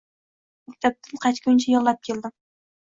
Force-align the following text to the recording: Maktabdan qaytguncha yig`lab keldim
Maktabdan 0.71 1.21
qaytguncha 1.27 1.73
yig`lab 1.77 2.03
keldim 2.11 2.39